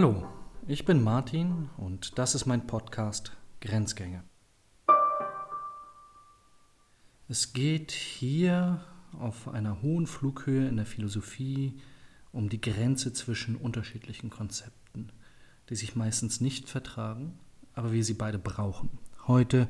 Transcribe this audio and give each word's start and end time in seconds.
Hallo, 0.00 0.22
ich 0.68 0.84
bin 0.84 1.02
Martin 1.02 1.70
und 1.76 2.20
das 2.20 2.36
ist 2.36 2.46
mein 2.46 2.68
Podcast 2.68 3.32
Grenzgänge. 3.60 4.22
Es 7.26 7.52
geht 7.52 7.90
hier 7.90 8.80
auf 9.18 9.48
einer 9.48 9.82
hohen 9.82 10.06
Flughöhe 10.06 10.68
in 10.68 10.76
der 10.76 10.86
Philosophie 10.86 11.80
um 12.30 12.48
die 12.48 12.60
Grenze 12.60 13.12
zwischen 13.12 13.56
unterschiedlichen 13.56 14.30
Konzepten, 14.30 15.10
die 15.68 15.74
sich 15.74 15.96
meistens 15.96 16.40
nicht 16.40 16.68
vertragen, 16.68 17.36
aber 17.74 17.90
wir 17.90 18.04
sie 18.04 18.14
beide 18.14 18.38
brauchen. 18.38 18.90
Heute 19.26 19.66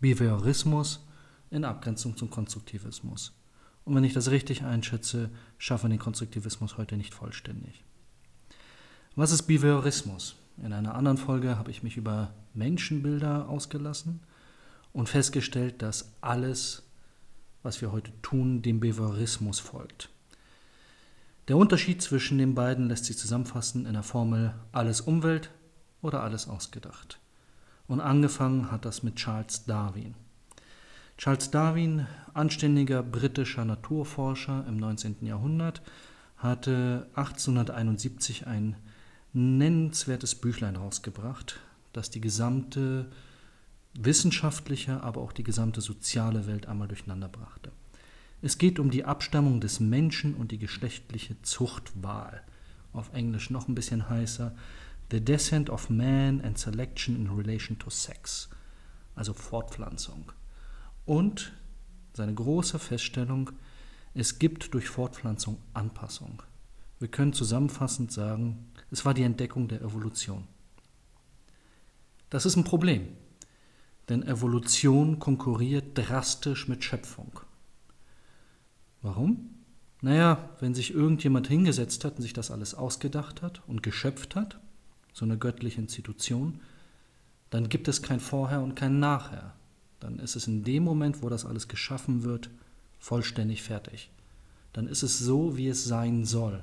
Behaviorismus 0.00 1.06
in 1.52 1.64
Abgrenzung 1.64 2.16
zum 2.16 2.30
Konstruktivismus. 2.30 3.32
Und 3.84 3.94
wenn 3.94 4.02
ich 4.02 4.12
das 4.12 4.32
richtig 4.32 4.64
einschätze, 4.64 5.30
schaffen 5.56 5.84
wir 5.84 5.96
den 5.96 6.02
Konstruktivismus 6.02 6.78
heute 6.78 6.96
nicht 6.96 7.14
vollständig. 7.14 7.84
Was 9.18 9.32
ist 9.32 9.48
Behaviorismus? 9.48 10.36
In 10.62 10.72
einer 10.72 10.94
anderen 10.94 11.18
Folge 11.18 11.58
habe 11.58 11.72
ich 11.72 11.82
mich 11.82 11.96
über 11.96 12.30
Menschenbilder 12.54 13.48
ausgelassen 13.48 14.20
und 14.92 15.08
festgestellt, 15.08 15.82
dass 15.82 16.12
alles, 16.20 16.84
was 17.64 17.80
wir 17.80 17.90
heute 17.90 18.12
tun, 18.22 18.62
dem 18.62 18.78
Behaviorismus 18.78 19.58
folgt. 19.58 20.08
Der 21.48 21.56
Unterschied 21.56 22.00
zwischen 22.00 22.38
den 22.38 22.54
beiden 22.54 22.88
lässt 22.88 23.06
sich 23.06 23.18
zusammenfassen 23.18 23.86
in 23.86 23.94
der 23.94 24.04
Formel 24.04 24.54
alles 24.70 25.00
Umwelt 25.00 25.50
oder 26.00 26.22
alles 26.22 26.46
ausgedacht. 26.46 27.18
Und 27.88 28.00
angefangen 28.00 28.70
hat 28.70 28.84
das 28.84 29.02
mit 29.02 29.16
Charles 29.16 29.64
Darwin. 29.64 30.14
Charles 31.16 31.50
Darwin, 31.50 32.06
anständiger 32.34 33.02
britischer 33.02 33.64
Naturforscher 33.64 34.64
im 34.68 34.76
19. 34.76 35.16
Jahrhundert, 35.22 35.82
hatte 36.36 37.08
1871 37.16 38.46
ein 38.46 38.76
nennenswertes 39.32 40.34
Büchlein 40.34 40.76
rausgebracht, 40.76 41.60
das 41.92 42.10
die 42.10 42.20
gesamte 42.20 43.10
wissenschaftliche, 43.94 45.02
aber 45.02 45.20
auch 45.20 45.32
die 45.32 45.44
gesamte 45.44 45.80
soziale 45.80 46.46
Welt 46.46 46.66
einmal 46.66 46.88
durcheinander 46.88 47.28
brachte. 47.28 47.72
Es 48.40 48.58
geht 48.58 48.78
um 48.78 48.90
die 48.90 49.04
Abstammung 49.04 49.60
des 49.60 49.80
Menschen 49.80 50.34
und 50.34 50.52
die 50.52 50.58
geschlechtliche 50.58 51.40
Zuchtwahl. 51.42 52.42
Auf 52.92 53.12
Englisch 53.12 53.50
noch 53.50 53.66
ein 53.66 53.74
bisschen 53.74 54.08
heißer. 54.08 54.54
The 55.10 55.20
Descent 55.20 55.70
of 55.70 55.90
Man 55.90 56.40
and 56.42 56.56
Selection 56.56 57.16
in 57.16 57.28
Relation 57.30 57.78
to 57.78 57.90
Sex. 57.90 58.48
Also 59.16 59.34
Fortpflanzung. 59.34 60.30
Und 61.04 61.52
seine 62.12 62.34
große 62.34 62.78
Feststellung, 62.78 63.50
es 64.14 64.38
gibt 64.38 64.72
durch 64.74 64.88
Fortpflanzung 64.88 65.58
Anpassung. 65.74 66.42
Wir 66.98 67.08
können 67.08 67.32
zusammenfassend 67.32 68.10
sagen, 68.10 68.72
es 68.90 69.04
war 69.04 69.14
die 69.14 69.22
Entdeckung 69.22 69.68
der 69.68 69.82
Evolution. 69.82 70.44
Das 72.28 72.44
ist 72.44 72.56
ein 72.56 72.64
Problem, 72.64 73.08
denn 74.08 74.22
Evolution 74.22 75.18
konkurriert 75.18 75.96
drastisch 75.96 76.66
mit 76.66 76.82
Schöpfung. 76.82 77.40
Warum? 79.00 79.50
Naja, 80.00 80.50
wenn 80.60 80.74
sich 80.74 80.92
irgendjemand 80.92 81.46
hingesetzt 81.48 82.04
hat 82.04 82.16
und 82.16 82.22
sich 82.22 82.32
das 82.32 82.50
alles 82.50 82.74
ausgedacht 82.74 83.42
hat 83.42 83.62
und 83.66 83.82
geschöpft 83.82 84.34
hat, 84.34 84.60
so 85.12 85.24
eine 85.24 85.38
göttliche 85.38 85.80
Institution, 85.80 86.60
dann 87.50 87.68
gibt 87.68 87.88
es 87.88 88.02
kein 88.02 88.20
Vorher 88.20 88.60
und 88.60 88.74
kein 88.74 88.98
Nachher. 88.98 89.54
Dann 90.00 90.18
ist 90.18 90.36
es 90.36 90.46
in 90.46 90.64
dem 90.64 90.84
Moment, 90.84 91.22
wo 91.22 91.28
das 91.28 91.44
alles 91.44 91.68
geschaffen 91.68 92.22
wird, 92.24 92.50
vollständig 92.98 93.62
fertig. 93.62 94.10
Dann 94.72 94.86
ist 94.86 95.02
es 95.02 95.18
so, 95.18 95.56
wie 95.56 95.68
es 95.68 95.84
sein 95.84 96.24
soll 96.24 96.62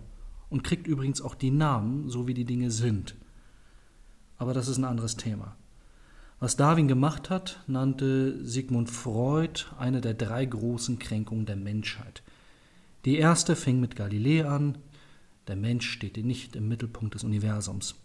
und 0.50 0.64
kriegt 0.64 0.88
übrigens 0.88 1.22
auch 1.22 1.36
die 1.36 1.52
Namen, 1.52 2.10
so 2.10 2.28
wie 2.28 2.34
die 2.34 2.46
Dinge 2.46 2.72
sind. 2.72 3.16
Aber 4.38 4.54
das 4.54 4.68
ist 4.68 4.78
ein 4.78 4.86
anderes 4.86 5.16
Thema. 5.16 5.56
Was 6.40 6.58
Darwin 6.58 6.88
gemacht 6.88 7.30
hat, 7.30 7.64
nannte 7.66 8.46
Sigmund 8.46 8.90
Freud 8.90 9.66
eine 9.80 10.02
der 10.02 10.14
drei 10.14 10.46
großen 10.46 11.00
Kränkungen 11.00 11.46
der 11.46 11.56
Menschheit. 11.56 12.24
Die 13.06 13.18
erste 13.18 13.56
fing 13.56 13.80
mit 13.80 13.96
Galilei 13.96 14.46
an, 14.46 14.78
der 15.48 15.56
Mensch 15.56 15.90
steht 15.90 16.18
nicht 16.18 16.56
im 16.56 16.68
Mittelpunkt 16.68 17.16
des 17.16 17.24
Universums. 17.24 17.96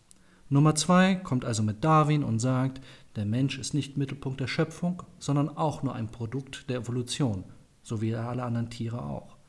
Nummer 0.48 0.75
zwei 0.75 1.15
kommt 1.15 1.44
also 1.44 1.62
mit 1.62 1.84
Darwin 1.84 2.22
und 2.22 2.38
sagt, 2.38 2.81
der 3.16 3.25
Mensch 3.25 3.59
ist 3.59 3.72
nicht 3.72 3.97
Mittelpunkt 3.97 4.41
der 4.41 4.47
Schöpfung, 4.47 5.03
sondern 5.19 5.48
auch 5.48 5.82
nur 5.82 5.94
ein 5.94 6.09
Produkt 6.09 6.69
der 6.69 6.78
Evolution, 6.78 7.44
so 7.82 8.00
wie 8.00 8.15
alle 8.15 8.42
anderen 8.42 8.70
Tiere 8.70 9.03
auch. 9.03 9.40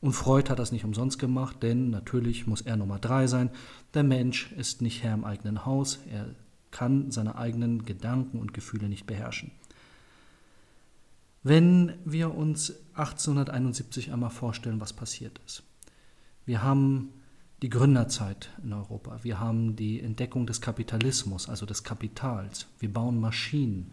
Und 0.00 0.12
Freud 0.12 0.50
hat 0.50 0.58
das 0.58 0.72
nicht 0.72 0.84
umsonst 0.84 1.18
gemacht, 1.18 1.62
denn 1.62 1.90
natürlich 1.90 2.46
muss 2.46 2.60
er 2.60 2.76
Nummer 2.76 2.98
drei 2.98 3.26
sein. 3.26 3.50
Der 3.94 4.02
Mensch 4.02 4.52
ist 4.52 4.82
nicht 4.82 5.02
Herr 5.02 5.14
im 5.14 5.24
eigenen 5.24 5.64
Haus, 5.64 6.00
er 6.10 6.34
kann 6.70 7.10
seine 7.10 7.36
eigenen 7.36 7.84
Gedanken 7.84 8.38
und 8.38 8.52
Gefühle 8.52 8.88
nicht 8.88 9.06
beherrschen. 9.06 9.50
Wenn 11.42 11.94
wir 12.04 12.34
uns 12.34 12.74
1871 12.94 14.12
einmal 14.12 14.30
vorstellen, 14.30 14.80
was 14.80 14.92
passiert 14.92 15.40
ist. 15.46 15.62
Wir 16.44 16.62
haben 16.62 17.12
die 17.62 17.70
Gründerzeit 17.70 18.50
in 18.62 18.72
Europa, 18.72 19.20
wir 19.22 19.40
haben 19.40 19.76
die 19.76 20.00
Entdeckung 20.00 20.46
des 20.46 20.60
Kapitalismus, 20.60 21.48
also 21.48 21.64
des 21.64 21.84
Kapitals, 21.84 22.66
wir 22.78 22.92
bauen 22.92 23.20
Maschinen, 23.20 23.92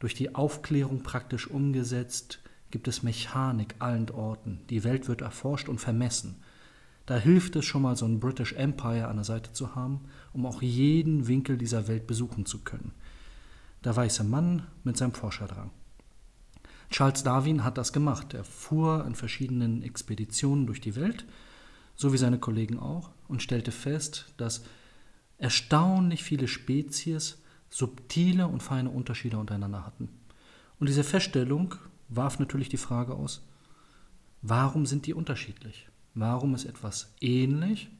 durch 0.00 0.14
die 0.14 0.34
Aufklärung 0.34 1.02
praktisch 1.02 1.48
umgesetzt, 1.48 2.40
gibt 2.74 2.88
es 2.88 3.04
Mechanik 3.04 3.76
allen 3.78 4.10
Orten. 4.10 4.58
Die 4.68 4.82
Welt 4.82 5.06
wird 5.06 5.20
erforscht 5.20 5.68
und 5.68 5.78
vermessen. 5.78 6.42
Da 7.06 7.14
hilft 7.16 7.54
es 7.54 7.64
schon 7.64 7.82
mal, 7.82 7.94
so 7.94 8.04
ein 8.04 8.18
British 8.18 8.52
Empire 8.52 9.06
an 9.06 9.14
der 9.14 9.24
Seite 9.24 9.52
zu 9.52 9.76
haben, 9.76 10.00
um 10.32 10.44
auch 10.44 10.60
jeden 10.60 11.28
Winkel 11.28 11.56
dieser 11.56 11.86
Welt 11.86 12.08
besuchen 12.08 12.46
zu 12.46 12.64
können. 12.64 12.90
Der 13.84 13.94
weiße 13.94 14.24
Mann 14.24 14.66
mit 14.82 14.96
seinem 14.96 15.12
Forscherdrang. 15.12 15.70
Charles 16.90 17.22
Darwin 17.22 17.62
hat 17.62 17.78
das 17.78 17.92
gemacht. 17.92 18.34
Er 18.34 18.42
fuhr 18.42 19.04
in 19.06 19.14
verschiedenen 19.14 19.84
Expeditionen 19.84 20.66
durch 20.66 20.80
die 20.80 20.96
Welt, 20.96 21.26
so 21.94 22.12
wie 22.12 22.18
seine 22.18 22.40
Kollegen 22.40 22.80
auch, 22.80 23.12
und 23.28 23.40
stellte 23.40 23.70
fest, 23.70 24.34
dass 24.36 24.64
erstaunlich 25.38 26.24
viele 26.24 26.48
Spezies 26.48 27.40
subtile 27.70 28.48
und 28.48 28.64
feine 28.64 28.90
Unterschiede 28.90 29.38
untereinander 29.38 29.86
hatten. 29.86 30.08
Und 30.80 30.88
diese 30.88 31.04
Feststellung 31.04 31.76
warf 32.08 32.38
natürlich 32.38 32.68
die 32.68 32.76
Frage 32.76 33.14
aus, 33.14 33.42
warum 34.42 34.86
sind 34.86 35.06
die 35.06 35.14
unterschiedlich? 35.14 35.88
Warum 36.14 36.54
ist 36.54 36.64
etwas 36.64 37.12
ähnlich? 37.20 37.90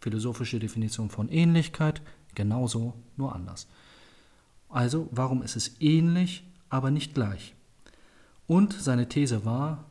Philosophische 0.00 0.58
Definition 0.58 1.10
von 1.10 1.28
Ähnlichkeit, 1.28 2.02
genauso, 2.34 2.94
nur 3.16 3.34
anders. 3.34 3.68
Also, 4.68 5.08
warum 5.10 5.42
ist 5.42 5.56
es 5.56 5.80
ähnlich, 5.80 6.44
aber 6.68 6.90
nicht 6.90 7.14
gleich? 7.14 7.54
Und 8.46 8.72
seine 8.72 9.08
These 9.08 9.44
war, 9.44 9.84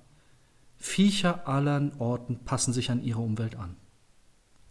Viecher 0.78 1.48
aller 1.48 1.92
Orten 2.00 2.40
passen 2.46 2.74
sich 2.74 2.90
an 2.90 3.04
ihre 3.04 3.20
Umwelt 3.20 3.56
an. 3.56 3.76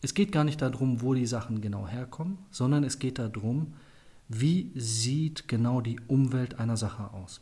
Es 0.01 0.15
geht 0.15 0.33
gar 0.33 0.45
nicht 0.45 0.63
darum, 0.63 1.03
wo 1.03 1.15
die 1.15 1.27
Sachen 1.27 1.61
genau 1.61 1.87
herkommen, 1.87 2.39
sondern 2.51 2.85
es 2.85 2.99
geht 2.99 3.19
darum, 3.19 3.75
wie 4.29 4.73
sieht 4.75 5.49
genau 5.49 5.81
die 5.81 6.01
Umwelt 6.07 6.59
einer 6.59 6.77
Sache 6.77 7.13
aus. 7.13 7.41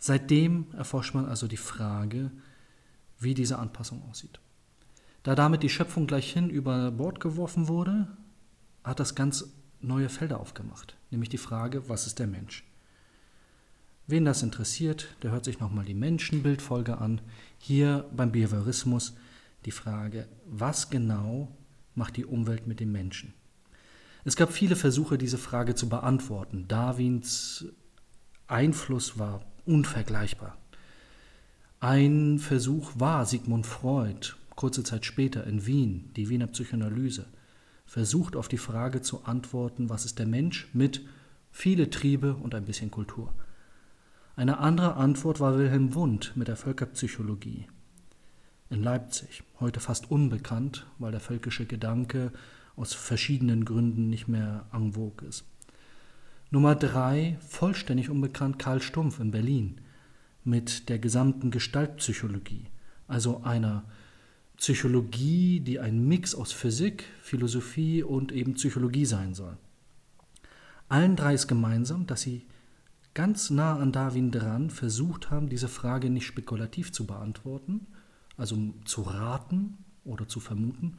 Seitdem 0.00 0.66
erforscht 0.72 1.14
man 1.14 1.26
also 1.26 1.46
die 1.46 1.58
Frage, 1.58 2.30
wie 3.18 3.34
diese 3.34 3.58
Anpassung 3.58 4.02
aussieht. 4.10 4.40
Da 5.22 5.34
damit 5.34 5.62
die 5.62 5.68
Schöpfung 5.68 6.06
gleichhin 6.06 6.48
über 6.48 6.90
Bord 6.90 7.20
geworfen 7.20 7.68
wurde, 7.68 8.08
hat 8.82 8.98
das 8.98 9.14
ganz 9.14 9.52
neue 9.82 10.08
Felder 10.08 10.40
aufgemacht, 10.40 10.96
nämlich 11.10 11.28
die 11.28 11.38
Frage, 11.38 11.88
was 11.90 12.06
ist 12.06 12.18
der 12.18 12.26
Mensch? 12.26 12.64
Wen 14.06 14.24
das 14.24 14.42
interessiert, 14.42 15.14
der 15.22 15.32
hört 15.32 15.44
sich 15.44 15.60
nochmal 15.60 15.84
die 15.84 15.94
Menschenbildfolge 15.94 16.98
an. 16.98 17.20
Hier 17.58 18.08
beim 18.16 18.32
Behaviorismus 18.32 19.14
die 19.66 19.70
Frage, 19.70 20.26
was 20.46 20.88
genau 20.88 21.54
macht 21.94 22.16
die 22.16 22.24
Umwelt 22.24 22.66
mit 22.66 22.80
dem 22.80 22.90
Menschen? 22.90 23.34
Es 24.24 24.34
gab 24.34 24.50
viele 24.52 24.76
Versuche, 24.76 25.18
diese 25.18 25.38
Frage 25.38 25.74
zu 25.74 25.90
beantworten. 25.90 26.66
Darwins 26.66 27.66
Einfluss 28.48 29.18
war 29.18 29.44
unvergleichbar. 29.66 30.56
Ein 31.80 32.38
Versuch 32.38 32.92
war 32.96 33.24
Sigmund 33.26 33.66
Freud, 33.66 34.34
kurze 34.54 34.84
Zeit 34.84 35.06
später 35.06 35.46
in 35.46 35.66
Wien, 35.66 36.10
die 36.16 36.28
Wiener 36.28 36.46
Psychoanalyse, 36.46 37.26
versucht 37.86 38.36
auf 38.36 38.48
die 38.48 38.58
Frage 38.58 39.00
zu 39.02 39.24
antworten, 39.24 39.88
was 39.88 40.04
ist 40.04 40.18
der 40.18 40.26
Mensch 40.26 40.68
mit 40.72 41.02
viele 41.50 41.90
Triebe 41.90 42.34
und 42.34 42.54
ein 42.54 42.64
bisschen 42.64 42.90
Kultur. 42.90 43.32
Eine 44.36 44.58
andere 44.58 44.94
Antwort 44.96 45.40
war 45.40 45.58
Wilhelm 45.58 45.94
Wundt 45.94 46.32
mit 46.36 46.48
der 46.48 46.56
Völkerpsychologie 46.56 47.66
in 48.70 48.82
Leipzig, 48.84 49.42
heute 49.58 49.80
fast 49.80 50.10
unbekannt, 50.10 50.86
weil 50.98 51.10
der 51.10 51.20
völkische 51.20 51.66
Gedanke 51.66 52.30
aus 52.76 52.94
verschiedenen 52.94 53.64
Gründen 53.64 54.08
nicht 54.08 54.28
mehr 54.28 54.64
en 54.72 54.92
vogue 54.92 55.28
ist. 55.28 55.44
Nummer 56.52 56.74
drei, 56.74 57.38
vollständig 57.46 58.10
unbekannt, 58.10 58.58
Karl 58.58 58.82
Stumpf 58.82 59.20
in 59.20 59.30
Berlin 59.30 59.80
mit 60.42 60.88
der 60.88 60.98
gesamten 60.98 61.52
Gestaltpsychologie, 61.52 62.66
also 63.06 63.42
einer 63.44 63.84
Psychologie, 64.56 65.60
die 65.60 65.78
ein 65.78 66.06
Mix 66.08 66.34
aus 66.34 66.52
Physik, 66.52 67.04
Philosophie 67.22 68.02
und 68.02 68.32
eben 68.32 68.54
Psychologie 68.54 69.06
sein 69.06 69.32
soll. 69.32 69.56
Allen 70.88 71.14
drei 71.14 71.34
ist 71.34 71.46
gemeinsam, 71.46 72.06
dass 72.08 72.22
sie 72.22 72.46
ganz 73.14 73.50
nah 73.50 73.76
an 73.76 73.92
Darwin 73.92 74.32
dran 74.32 74.70
versucht 74.70 75.30
haben, 75.30 75.48
diese 75.48 75.68
Frage 75.68 76.10
nicht 76.10 76.26
spekulativ 76.26 76.92
zu 76.92 77.06
beantworten, 77.06 77.86
also 78.36 78.56
zu 78.84 79.02
raten 79.02 79.78
oder 80.04 80.26
zu 80.26 80.40
vermuten, 80.40 80.96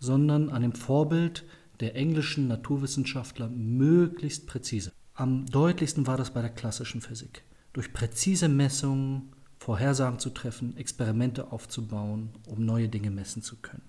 sondern 0.00 0.48
an 0.48 0.62
dem 0.62 0.72
Vorbild 0.72 1.44
der 1.80 1.96
englischen 1.96 2.48
Naturwissenschaftler 2.48 3.48
möglichst 3.48 4.46
präzise. 4.46 4.92
Am 5.14 5.46
deutlichsten 5.46 6.06
war 6.06 6.16
das 6.16 6.32
bei 6.32 6.40
der 6.40 6.50
klassischen 6.50 7.00
Physik. 7.00 7.44
Durch 7.72 7.92
präzise 7.92 8.48
Messungen 8.48 9.32
Vorhersagen 9.58 10.18
zu 10.18 10.28
treffen, 10.28 10.76
Experimente 10.76 11.50
aufzubauen, 11.50 12.28
um 12.46 12.66
neue 12.66 12.88
Dinge 12.88 13.10
messen 13.10 13.42
zu 13.42 13.56
können. 13.56 13.82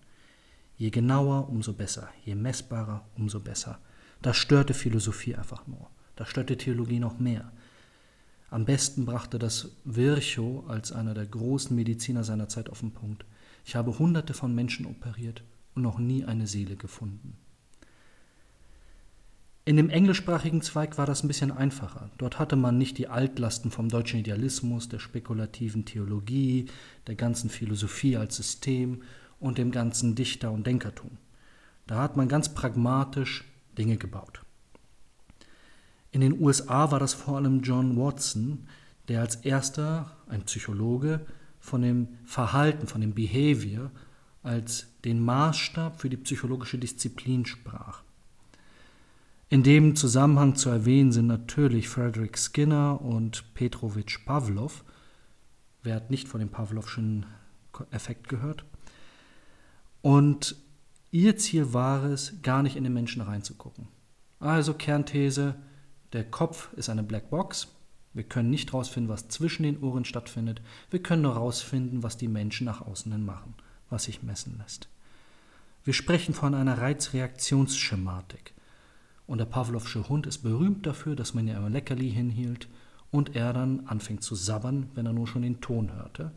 Je 0.78 0.90
genauer, 0.90 1.50
umso 1.50 1.74
besser, 1.74 2.08
je 2.24 2.34
messbarer, 2.34 3.06
umso 3.18 3.42
besser. 3.42 3.80
Das 4.22 4.38
störte 4.38 4.74
Philosophie 4.74 5.36
einfach 5.36 5.68
nur. 5.68 5.90
Das 6.16 6.30
störte 6.30 6.58
Theologie 6.58 7.00
noch 7.00 7.20
mehr. 7.20 7.52
Am 8.50 8.64
besten 8.64 9.06
brachte 9.06 9.38
das 9.38 9.72
Virchow 9.84 10.70
als 10.70 10.94
einer 10.94 11.14
der 11.14 11.26
großen 11.26 11.76
Mediziner 11.76 12.24
seiner 12.24 12.48
Zeit 12.48 12.70
auf 12.70 12.80
den 12.80 12.92
Punkt. 12.92 13.26
Ich 13.66 13.76
habe 13.76 14.00
hunderte 14.00 14.34
von 14.34 14.56
Menschen 14.56 14.86
operiert 14.86 15.44
und 15.74 15.82
noch 15.82 16.00
nie 16.00 16.24
eine 16.24 16.48
Seele 16.48 16.78
gefunden. 16.78 17.38
In 19.68 19.78
dem 19.78 19.90
englischsprachigen 19.90 20.62
Zweig 20.62 21.00
war 21.00 21.08
das 21.08 21.24
ein 21.24 21.28
bisschen 21.28 21.52
einfacher. 21.52 22.12
Dort 22.20 22.38
hatte 22.38 22.56
man 22.56 22.78
nicht 22.78 23.00
die 23.00 23.08
Altlasten 23.08 23.72
vom 23.72 23.90
deutschen 23.90 24.20
Idealismus, 24.20 24.90
der 24.90 25.00
spekulativen 25.00 25.86
Theologie, 25.86 26.68
der 27.08 27.16
ganzen 27.16 27.50
Philosophie 27.50 28.16
als 28.16 28.36
System 28.36 29.02
und 29.40 29.58
dem 29.58 29.72
ganzen 29.72 30.14
Dichter- 30.14 30.52
und 30.52 30.68
Denkertum. 30.68 31.18
Da 31.88 31.98
hat 31.98 32.16
man 32.16 32.28
ganz 32.28 32.54
pragmatisch 32.54 33.44
Dinge 33.76 33.98
gebaut. 33.98 34.42
In 36.12 36.22
den 36.22 36.40
USA 36.40 36.92
war 36.92 37.00
das 37.00 37.16
vor 37.16 37.38
allem 37.38 37.64
John 37.64 37.98
Watson, 37.98 38.68
der 39.08 39.22
als 39.22 39.38
erster, 39.38 40.16
ein 40.28 40.44
Psychologe, 40.44 41.26
von 41.60 41.82
dem 41.82 42.10
Verhalten, 42.24 42.86
von 42.86 43.02
dem 43.02 43.16
Behavior 43.16 43.90
als 44.44 44.86
den 45.04 45.20
Maßstab 45.20 46.00
für 46.00 46.10
die 46.10 46.18
psychologische 46.18 46.78
Disziplin 46.78 47.48
sprach. 47.48 48.05
In 49.48 49.62
dem 49.62 49.96
Zusammenhang 49.96 50.56
zu 50.56 50.70
erwähnen 50.70 51.12
sind 51.12 51.28
natürlich 51.28 51.88
Frederick 51.88 52.36
Skinner 52.38 53.00
und 53.00 53.54
Petrovich 53.54 54.26
Pavlov. 54.26 54.84
Wer 55.84 55.96
hat 55.96 56.10
nicht 56.10 56.28
von 56.28 56.40
dem 56.40 56.50
Pavlovschen 56.50 57.28
Effekt 57.92 58.28
gehört? 58.28 58.66
Und 60.02 60.56
ihr 61.12 61.38
Ziel 61.38 61.74
war 61.74 62.06
es, 62.06 62.42
gar 62.42 62.64
nicht 62.64 62.76
in 62.76 62.84
den 62.84 62.94
Menschen 62.94 63.22
reinzugucken. 63.22 63.88
Also 64.40 64.74
Kernthese, 64.74 65.56
der 66.14 66.24
Kopf 66.24 66.74
ist 66.74 66.90
eine 66.90 67.04
Blackbox. 67.04 67.68
Wir 68.14 68.24
können 68.24 68.50
nicht 68.50 68.72
herausfinden, 68.72 69.10
was 69.10 69.28
zwischen 69.28 69.62
den 69.62 69.84
Ohren 69.84 70.06
stattfindet. 70.06 70.60
Wir 70.90 71.04
können 71.04 71.22
nur 71.22 71.36
herausfinden, 71.36 72.02
was 72.02 72.18
die 72.18 72.28
Menschen 72.28 72.66
nach 72.66 72.82
außen 72.82 73.12
hin 73.12 73.26
machen, 73.26 73.54
was 73.92 74.06
sich 74.06 74.24
messen 74.24 74.58
lässt. 74.58 74.90
Wir 75.84 75.94
sprechen 75.94 76.34
von 76.34 76.56
einer 76.56 76.80
Reizreaktionsschematik. 76.80 78.55
Und 79.28 79.40
der 79.40 79.46
Pavlovsche 79.46 80.08
Hund 80.08 80.28
ist 80.28 80.40
berühmt 80.40 80.86
dafür, 80.86 81.16
dass 81.16 81.34
man 81.34 81.48
ihr 81.48 81.60
ein 81.60 81.72
Leckerli 81.72 82.12
hinhielt 82.12 82.68
und 83.12 83.36
er 83.36 83.54
dann 83.54 83.88
anfing 83.88 84.22
zu 84.22 84.36
sabbern, 84.36 84.90
wenn 84.94 85.06
er 85.06 85.14
nur 85.14 85.28
schon 85.28 85.42
den 85.42 85.62
Ton 85.62 85.94
hörte. 85.94 86.32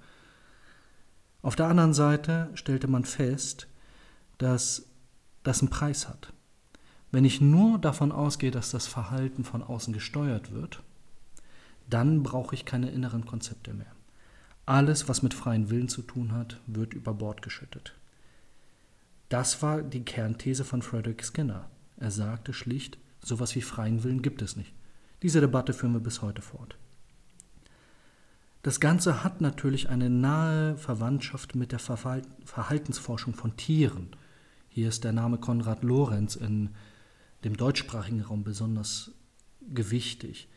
Auf 1.42 1.56
der 1.56 1.66
anderen 1.66 1.94
Seite 1.94 2.50
stellte 2.54 2.88
man 2.88 3.04
fest, 3.04 3.68
dass 4.38 4.86
das 5.42 5.60
einen 5.60 5.70
Preis 5.70 6.08
hat. 6.08 6.32
Wenn 7.10 7.24
ich 7.24 7.40
nur 7.40 7.78
davon 7.78 8.12
ausgehe, 8.12 8.50
dass 8.50 8.70
das 8.70 8.86
Verhalten 8.86 9.44
von 9.44 9.62
außen 9.62 9.92
gesteuert 9.92 10.52
wird, 10.52 10.82
dann 11.88 12.22
brauche 12.22 12.54
ich 12.54 12.64
keine 12.64 12.90
inneren 12.90 13.24
Konzepte 13.24 13.72
mehr. 13.72 13.92
Alles, 14.66 15.08
was 15.08 15.22
mit 15.22 15.32
freien 15.32 15.70
Willen 15.70 15.88
zu 15.88 16.02
tun 16.02 16.32
hat, 16.32 16.60
wird 16.66 16.92
über 16.92 17.14
Bord 17.14 17.40
geschüttet. 17.40 17.94
Das 19.30 19.62
war 19.62 19.80
die 19.80 20.04
Kernthese 20.04 20.64
von 20.64 20.82
Frederick 20.82 21.24
Skinner. 21.24 21.70
Er 21.98 22.10
sagte 22.10 22.52
schlicht, 22.52 22.98
sowas 23.22 23.54
wie 23.54 23.60
freien 23.60 24.04
Willen 24.04 24.22
gibt 24.22 24.42
es 24.42 24.56
nicht. 24.56 24.72
Diese 25.22 25.40
Debatte 25.40 25.72
führen 25.72 25.92
wir 25.92 26.00
bis 26.00 26.22
heute 26.22 26.42
fort. 26.42 26.76
Das 28.62 28.80
Ganze 28.80 29.24
hat 29.24 29.40
natürlich 29.40 29.88
eine 29.88 30.10
nahe 30.10 30.76
Verwandtschaft 30.76 31.54
mit 31.54 31.72
der 31.72 31.78
Verhaltensforschung 31.78 33.34
von 33.34 33.56
Tieren. 33.56 34.08
Hier 34.68 34.88
ist 34.88 35.04
der 35.04 35.12
Name 35.12 35.38
Konrad 35.38 35.82
Lorenz 35.82 36.36
in 36.36 36.70
dem 37.44 37.56
deutschsprachigen 37.56 38.20
Raum 38.20 38.44
besonders 38.44 39.12
gewichtig. 39.72 40.48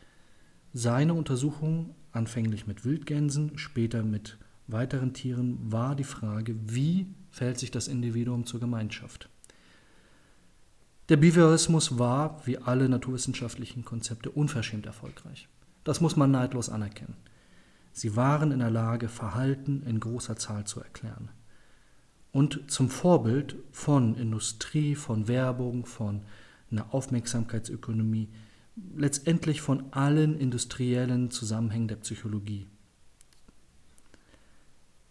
Seine 0.72 1.14
Untersuchung, 1.14 1.94
anfänglich 2.12 2.66
mit 2.66 2.84
Wildgänsen, 2.84 3.58
später 3.58 4.02
mit 4.02 4.38
weiteren 4.66 5.12
Tieren, 5.12 5.58
war 5.70 5.94
die 5.94 6.04
Frage, 6.04 6.56
wie 6.66 7.06
verhält 7.30 7.58
sich 7.58 7.70
das 7.70 7.88
Individuum 7.88 8.46
zur 8.46 8.60
Gemeinschaft. 8.60 9.28
Der 11.12 11.18
Behaviorismus 11.18 11.98
war, 11.98 12.40
wie 12.46 12.56
alle 12.56 12.88
naturwissenschaftlichen 12.88 13.84
Konzepte, 13.84 14.30
unverschämt 14.30 14.86
erfolgreich. 14.86 15.46
Das 15.84 16.00
muss 16.00 16.16
man 16.16 16.30
neidlos 16.30 16.70
anerkennen. 16.70 17.18
Sie 17.92 18.16
waren 18.16 18.50
in 18.50 18.60
der 18.60 18.70
Lage, 18.70 19.10
Verhalten 19.10 19.82
in 19.82 20.00
großer 20.00 20.36
Zahl 20.36 20.64
zu 20.64 20.80
erklären. 20.80 21.28
Und 22.32 22.62
zum 22.68 22.88
Vorbild 22.88 23.56
von 23.72 24.14
Industrie, 24.14 24.94
von 24.94 25.28
Werbung, 25.28 25.84
von 25.84 26.22
einer 26.70 26.94
Aufmerksamkeitsökonomie, 26.94 28.30
letztendlich 28.96 29.60
von 29.60 29.92
allen 29.92 30.38
industriellen 30.38 31.30
Zusammenhängen 31.30 31.88
der 31.88 31.96
Psychologie. 31.96 32.68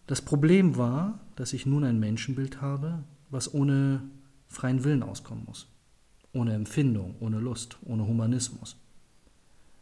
Das 0.08 0.24
Problem 0.24 0.78
war, 0.78 1.20
dass 1.36 1.54
ich 1.54 1.68
nun 1.68 1.84
ein 1.84 2.00
Menschenbild 2.00 2.60
habe, 2.60 3.04
was 3.30 3.54
ohne 3.54 4.02
freien 4.48 4.84
Willen 4.84 5.04
auskommen 5.04 5.46
muss 5.46 5.71
ohne 6.34 6.54
Empfindung, 6.54 7.16
ohne 7.20 7.40
Lust, 7.40 7.78
ohne 7.86 8.08
Humanismus. 8.08 8.78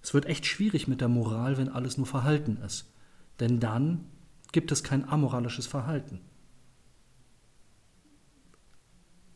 Es 0.02 0.14
wird 0.14 0.26
echt 0.26 0.46
schwierig 0.46 0.88
mit 0.88 1.02
der 1.02 1.10
Moral, 1.10 1.58
wenn 1.58 1.70
alles 1.70 1.98
nur 1.98 2.08
Verhalten 2.08 2.58
ist. 2.58 2.92
Denn 3.40 3.60
dann 3.60 4.06
gibt 4.52 4.72
es 4.72 4.84
kein 4.84 5.08
amoralisches 5.08 5.68
Verhalten. 5.68 6.22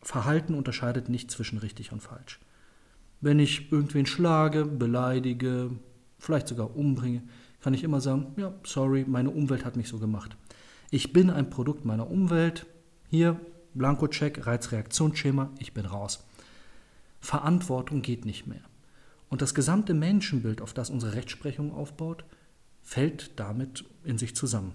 Verhalten 0.02 0.54
unterscheidet 0.54 1.08
nicht 1.08 1.30
zwischen 1.30 1.58
richtig 1.58 1.92
und 1.92 2.02
falsch. 2.02 2.40
Wenn 3.20 3.38
ich 3.38 3.72
irgendwen 3.72 4.06
schlage, 4.06 4.66
beleidige, 4.66 5.70
vielleicht 6.18 6.48
sogar 6.48 6.76
umbringe, 6.76 7.22
kann 7.60 7.72
ich 7.72 7.84
immer 7.84 8.00
sagen, 8.00 8.34
ja, 8.36 8.52
sorry, 8.64 9.04
meine 9.08 9.30
Umwelt 9.30 9.64
hat 9.64 9.76
mich 9.76 9.88
so 9.88 9.98
gemacht. 9.98 10.36
Ich 10.90 11.14
bin 11.14 11.30
ein 11.30 11.48
Produkt 11.48 11.86
meiner 11.86 12.10
Umwelt. 12.10 12.66
Hier, 13.08 13.40
Blankocheck, 13.72 14.46
Reizreaktionsschema, 14.46 15.50
ich 15.58 15.72
bin 15.72 15.86
raus. 15.86 16.26
Verantwortung 17.24 18.02
geht 18.02 18.26
nicht 18.26 18.46
mehr. 18.46 18.60
Und 19.30 19.40
das 19.40 19.54
gesamte 19.54 19.94
Menschenbild, 19.94 20.60
auf 20.60 20.74
das 20.74 20.90
unsere 20.90 21.14
Rechtsprechung 21.14 21.72
aufbaut, 21.72 22.24
fällt 22.82 23.32
damit 23.40 23.84
in 24.04 24.18
sich 24.18 24.36
zusammen. 24.36 24.74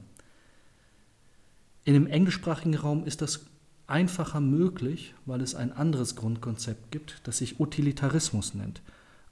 In 1.86 1.94
dem 1.94 2.08
englischsprachigen 2.08 2.76
Raum 2.76 3.06
ist 3.06 3.22
das 3.22 3.46
einfacher 3.86 4.42
möglich, 4.42 5.14
weil 5.26 5.42
es 5.42 5.54
ein 5.54 5.72
anderes 5.72 6.16
Grundkonzept 6.16 6.92
gibt, 6.92 7.22
das 7.24 7.38
sich 7.38 7.60
Utilitarismus 7.60 8.56
nennt. 8.56 8.82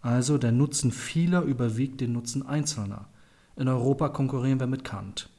Also 0.02 0.38
der 0.38 0.52
Nutzen 0.52 0.92
vieler 0.92 1.42
überwiegt 1.42 2.00
den 2.02 2.14
Nutzen 2.14 2.46
Einzelner. 2.46 3.10
In 3.56 3.68
Europa 3.68 4.10
konkurrieren 4.10 4.60
wir 4.60 4.68
mit 4.68 4.84
Kant. 4.84 5.30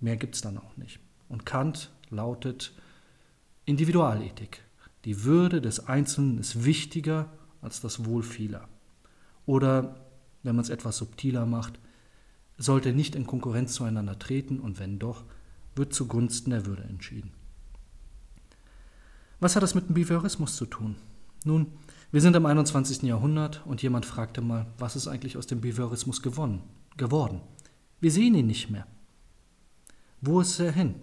Mehr 0.00 0.16
gibt 0.16 0.36
es 0.36 0.40
dann 0.40 0.58
auch 0.58 0.76
nicht. 0.76 1.00
Und 1.28 1.44
Kant 1.44 1.90
lautet 2.10 2.72
Individualethik. 3.64 4.62
Die 5.04 5.24
Würde 5.24 5.60
des 5.60 5.86
Einzelnen 5.86 6.38
ist 6.38 6.64
wichtiger 6.64 7.30
als 7.60 7.80
das 7.80 8.04
Wohl 8.04 8.22
vieler. 8.22 8.68
Oder, 9.46 9.96
wenn 10.42 10.56
man 10.56 10.64
es 10.64 10.70
etwas 10.70 10.96
subtiler 10.96 11.46
macht, 11.46 11.78
sollte 12.56 12.92
nicht 12.92 13.14
in 13.14 13.26
Konkurrenz 13.26 13.74
zueinander 13.74 14.18
treten 14.18 14.60
und 14.60 14.78
wenn 14.78 14.98
doch, 14.98 15.24
wird 15.76 15.92
zugunsten 15.92 16.50
der 16.50 16.66
Würde 16.66 16.84
entschieden. 16.84 17.32
Was 19.40 19.56
hat 19.56 19.62
das 19.62 19.74
mit 19.74 19.88
dem 19.88 19.94
Behaviorismus 19.94 20.56
zu 20.56 20.66
tun? 20.66 20.96
Nun, 21.44 21.66
wir 22.12 22.20
sind 22.20 22.36
im 22.36 22.46
21. 22.46 23.02
Jahrhundert 23.02 23.62
und 23.66 23.82
jemand 23.82 24.06
fragte 24.06 24.40
mal, 24.40 24.66
was 24.78 24.96
ist 24.96 25.08
eigentlich 25.08 25.36
aus 25.36 25.46
dem 25.46 25.60
Behaviorismus 25.60 26.22
gewonnen, 26.22 26.62
geworden? 26.96 27.40
Wir 28.00 28.12
sehen 28.12 28.34
ihn 28.34 28.46
nicht 28.46 28.70
mehr. 28.70 28.86
Wo 30.20 30.40
ist 30.40 30.58
er 30.60 30.72
hin? 30.72 30.94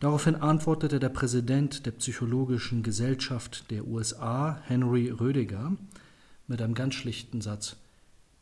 Daraufhin 0.00 0.36
antwortete 0.36 0.98
der 0.98 1.10
Präsident 1.10 1.84
der 1.84 1.90
Psychologischen 1.90 2.82
Gesellschaft 2.82 3.70
der 3.70 3.86
USA, 3.86 4.58
Henry 4.64 5.10
Rödiger, 5.10 5.76
mit 6.46 6.62
einem 6.62 6.72
ganz 6.72 6.94
schlichten 6.94 7.42
Satz: 7.42 7.76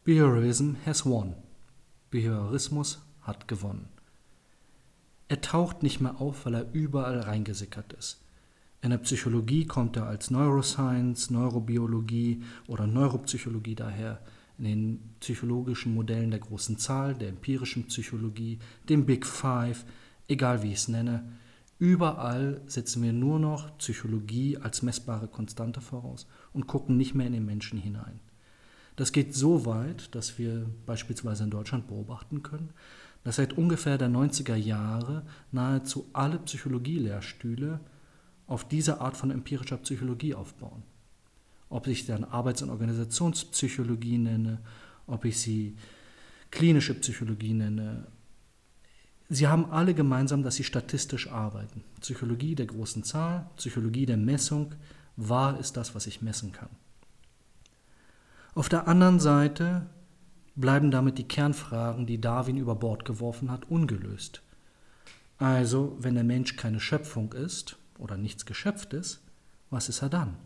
Behaviorism 0.05 0.75
has 0.87 1.05
won. 1.05 1.35
Behaviorismus 2.11 3.03
hat 3.23 3.49
gewonnen. 3.49 3.89
Er 5.27 5.41
taucht 5.41 5.83
nicht 5.83 6.01
mehr 6.01 6.21
auf, 6.21 6.47
weil 6.47 6.55
er 6.55 6.73
überall 6.73 7.19
reingesickert 7.19 7.93
ist. 7.93 8.23
In 8.81 8.91
der 8.91 8.99
Psychologie 8.99 9.67
kommt 9.67 9.97
er 9.97 10.07
als 10.07 10.31
Neuroscience, 10.31 11.31
Neurobiologie 11.31 12.45
oder 12.69 12.87
Neuropsychologie 12.87 13.75
daher, 13.75 14.21
in 14.59 14.65
den 14.65 15.01
psychologischen 15.19 15.93
Modellen 15.93 16.31
der 16.31 16.41
großen 16.41 16.79
Zahl, 16.79 17.15
der 17.15 17.31
empirischen 17.31 17.89
Psychologie, 17.89 18.61
dem 18.89 19.07
Big 19.07 19.27
Five, 19.27 19.85
egal 20.29 20.63
wie 20.63 20.69
ich 20.69 20.79
es 20.79 20.89
nenne. 20.89 21.25
Überall 21.79 22.61
setzen 22.67 23.03
wir 23.03 23.13
nur 23.13 23.39
noch 23.39 23.77
Psychologie 23.79 24.57
als 24.59 24.83
messbare 24.83 25.29
Konstante 25.29 25.81
voraus 25.81 26.27
und 26.53 26.67
gucken 26.67 26.97
nicht 26.97 27.15
mehr 27.15 27.27
in 27.27 27.33
den 27.33 27.47
Menschen 27.47 27.79
hinein. 27.79 28.19
Das 28.97 29.13
geht 29.13 29.33
so 29.35 29.65
weit, 29.65 30.13
dass 30.17 30.39
wir 30.39 30.67
beispielsweise 30.85 31.45
in 31.45 31.51
Deutschland 31.51 31.87
beobachten 31.87 32.43
können, 32.43 32.71
dass 33.23 33.37
seit 33.37 33.57
ungefähr 33.57 33.97
der 33.97 34.09
90er 34.09 34.57
Jahre 34.57 35.23
nahezu 35.53 36.07
alle 36.13 36.39
Psychologielehrstühle 36.39 37.79
auf 38.49 38.67
diese 38.67 39.01
Art 39.01 39.17
von 39.17 39.31
empirischer 39.31 39.77
Psychologie 39.77 40.35
aufbauen. 40.35 40.83
Ob 41.69 41.87
ich 41.87 42.07
dann 42.07 42.25
Arbeits- 42.25 42.63
und 42.63 42.71
Organisationspsychologie 42.71 44.19
nenne, 44.19 44.59
ob 45.07 45.25
ich 45.25 45.39
sie 45.39 45.77
klinische 46.51 46.95
Psychologie 46.95 47.53
nenne. 47.55 48.07
Sie 49.29 49.47
haben 49.47 49.71
alle 49.71 49.95
gemeinsam, 49.95 50.43
dass 50.43 50.57
sie 50.57 50.65
statistisch 50.65 51.31
arbeiten. 51.31 51.85
Psychologie 52.01 52.55
der 52.55 52.67
großen 52.67 53.05
Zahl, 53.05 53.51
Psychologie 53.57 54.07
der 54.07 54.17
Messung. 54.17 54.75
Wahr 55.17 55.59
ist 55.59 55.77
das, 55.77 55.95
was 55.95 56.07
ich 56.07 56.23
messen 56.23 56.53
kann. 56.53 56.71
Auf 58.55 58.69
der 58.69 58.89
anderen 58.89 59.21
Seite 59.21 59.87
bleiben 60.57 60.91
damit 60.91 61.19
die 61.19 61.29
Kernfragen, 61.29 62.07
die 62.07 62.21
Darwin 62.21 62.57
über 62.57 62.75
Bord 62.75 63.05
geworfen 63.05 63.51
hat, 63.51 63.71
ungelöst. 63.71 64.43
Also, 65.37 65.97
wenn 66.01 66.15
der 66.15 66.25
Mensch 66.25 66.57
keine 66.57 66.81
Schöpfung 66.81 67.33
ist 67.33 67.77
oder 67.99 68.17
nichts 68.17 68.47
Geschöpftes, 68.47 69.21
was 69.71 69.89
ist 69.89 70.03
er 70.03 70.09
dann? 70.09 70.37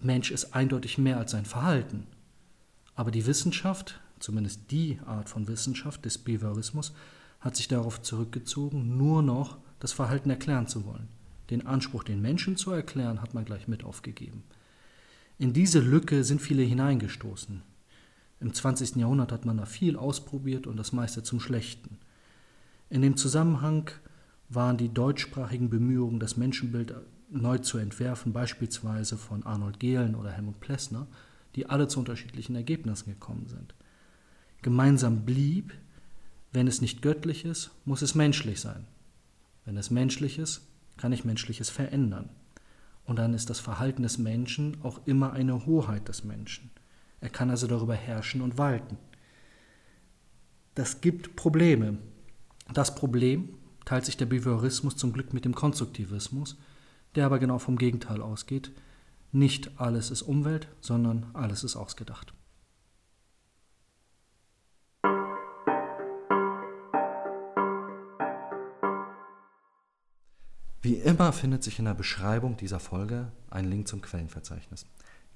Mensch 0.00 0.30
ist 0.30 0.54
eindeutig 0.54 0.98
mehr 0.98 1.18
als 1.18 1.30
sein 1.30 1.46
Verhalten. 1.46 2.06
Aber 2.94 3.10
die 3.10 3.26
Wissenschaft, 3.26 4.00
zumindest 4.18 4.70
die 4.70 4.98
Art 5.06 5.28
von 5.28 5.48
Wissenschaft 5.48 6.04
des 6.04 6.18
Behaviorismus, 6.18 6.92
hat 7.40 7.56
sich 7.56 7.68
darauf 7.68 8.02
zurückgezogen, 8.02 8.96
nur 8.96 9.22
noch 9.22 9.58
das 9.80 9.92
Verhalten 9.92 10.30
erklären 10.30 10.68
zu 10.68 10.84
wollen. 10.84 11.08
Den 11.50 11.66
Anspruch, 11.66 12.04
den 12.04 12.22
Menschen 12.22 12.56
zu 12.56 12.70
erklären, 12.70 13.20
hat 13.20 13.34
man 13.34 13.44
gleich 13.44 13.66
mit 13.66 13.84
aufgegeben. 13.84 14.44
In 15.38 15.52
diese 15.52 15.80
Lücke 15.80 16.22
sind 16.22 16.40
viele 16.40 16.62
hineingestoßen. 16.62 17.62
Im 18.40 18.54
20. 18.54 18.96
Jahrhundert 18.96 19.32
hat 19.32 19.44
man 19.44 19.56
da 19.56 19.66
viel 19.66 19.96
ausprobiert 19.96 20.66
und 20.66 20.76
das 20.76 20.92
meiste 20.92 21.22
zum 21.22 21.40
Schlechten. 21.40 21.98
In 22.90 23.02
dem 23.02 23.16
Zusammenhang 23.16 23.90
waren 24.48 24.76
die 24.76 24.88
deutschsprachigen 24.88 25.70
Bemühungen, 25.70 26.20
das 26.20 26.36
Menschenbild 26.36 26.94
neu 27.30 27.58
zu 27.58 27.78
entwerfen, 27.78 28.32
beispielsweise 28.32 29.16
von 29.16 29.44
Arnold 29.44 29.80
Gehlen 29.80 30.14
oder 30.14 30.30
Helmut 30.30 30.60
Plessner, 30.60 31.06
die 31.56 31.66
alle 31.66 31.88
zu 31.88 31.98
unterschiedlichen 31.98 32.54
Ergebnissen 32.54 33.10
gekommen 33.10 33.46
sind. 33.46 33.74
Gemeinsam 34.62 35.24
blieb, 35.24 35.72
wenn 36.52 36.66
es 36.66 36.80
nicht 36.80 37.02
göttlich 37.02 37.44
ist, 37.44 37.70
muss 37.84 38.02
es 38.02 38.14
menschlich 38.14 38.60
sein. 38.60 38.86
Wenn 39.64 39.76
es 39.76 39.90
menschlich 39.90 40.38
ist, 40.38 40.62
kann 40.96 41.12
ich 41.12 41.24
Menschliches 41.24 41.70
verändern. 41.70 42.28
Und 43.04 43.16
dann 43.16 43.34
ist 43.34 43.50
das 43.50 43.58
Verhalten 43.58 44.02
des 44.02 44.18
Menschen 44.18 44.76
auch 44.82 45.00
immer 45.06 45.32
eine 45.32 45.66
Hoheit 45.66 46.08
des 46.08 46.24
Menschen. 46.24 46.70
Er 47.20 47.30
kann 47.30 47.50
also 47.50 47.66
darüber 47.66 47.94
herrschen 47.94 48.42
und 48.42 48.58
walten. 48.58 48.98
Das 50.74 51.00
gibt 51.00 51.36
Probleme. 51.36 51.98
Das 52.72 52.94
Problem 52.94 53.54
teilt 53.84 54.04
sich 54.04 54.16
der 54.16 54.26
Behaviorismus 54.26 54.96
zum 54.96 55.12
Glück 55.12 55.32
mit 55.32 55.44
dem 55.44 55.54
Konstruktivismus, 55.54 56.56
der 57.14 57.26
aber 57.26 57.38
genau 57.38 57.58
vom 57.58 57.76
Gegenteil 57.76 58.22
ausgeht. 58.22 58.72
Nicht 59.34 59.80
alles 59.80 60.10
ist 60.10 60.20
Umwelt, 60.20 60.68
sondern 60.82 61.30
alles 61.32 61.64
ist 61.64 61.74
ausgedacht. 61.74 62.34
Wie 70.82 70.96
immer 70.96 71.32
findet 71.32 71.62
sich 71.62 71.78
in 71.78 71.86
der 71.86 71.94
Beschreibung 71.94 72.58
dieser 72.58 72.78
Folge 72.78 73.32
ein 73.48 73.64
Link 73.64 73.88
zum 73.88 74.02
Quellenverzeichnis. 74.02 74.84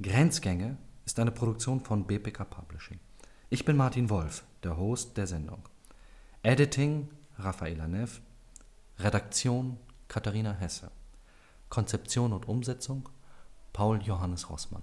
Grenzgänge 0.02 0.76
ist 1.06 1.18
eine 1.18 1.30
Produktion 1.30 1.80
von 1.80 2.06
BPK 2.06 2.44
Publishing. 2.44 3.00
Ich 3.48 3.64
bin 3.64 3.78
Martin 3.78 4.10
Wolf, 4.10 4.44
der 4.62 4.76
Host 4.76 5.16
der 5.16 5.26
Sendung. 5.26 5.66
Editing 6.42 7.08
Raffaela 7.38 7.86
Neff, 7.86 8.20
Redaktion 8.98 9.78
Katharina 10.08 10.52
Hesse. 10.52 10.90
Konzeption 11.70 12.34
und 12.34 12.46
Umsetzung 12.46 13.08
Paul 13.76 13.98
Johannes 13.98 14.48
Rossmann. 14.48 14.82